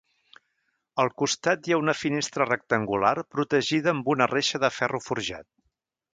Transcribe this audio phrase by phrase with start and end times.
[1.03, 5.49] Al costat hi ha una finestra rectangular protegida amb una reixa de ferro forjat.